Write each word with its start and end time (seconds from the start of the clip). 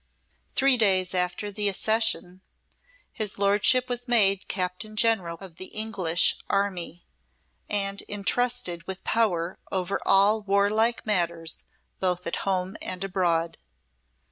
Three 0.55 0.77
days 0.77 1.13
after 1.13 1.51
the 1.51 1.69
accession 1.69 2.41
his 3.11 3.37
Lordship 3.37 3.87
was 3.87 4.07
made 4.07 4.47
Captain 4.47 4.95
General 4.95 5.37
of 5.39 5.57
the 5.57 5.67
English 5.67 6.37
army, 6.49 7.05
and 7.69 8.01
intrusted 8.07 8.87
with 8.87 9.03
power 9.03 9.59
over 9.71 10.01
all 10.03 10.41
warlike 10.41 11.05
matters 11.05 11.61
both 11.99 12.25
at 12.25 12.37
home 12.49 12.77
and 12.81 13.03
abroad. 13.03 13.59